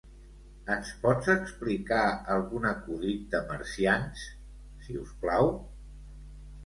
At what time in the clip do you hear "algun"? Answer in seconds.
2.37-2.65